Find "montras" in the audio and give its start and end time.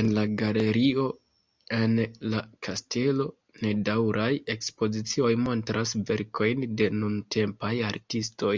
5.48-5.98